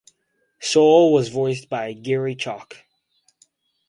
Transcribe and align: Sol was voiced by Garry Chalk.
Sol 0.59 1.13
was 1.13 1.29
voiced 1.29 1.69
by 1.69 1.93
Garry 1.93 2.33
Chalk. 2.33 2.75